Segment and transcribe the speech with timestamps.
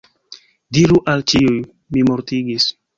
[0.79, 2.73] Diru al ĉiuj “mi mortigis”.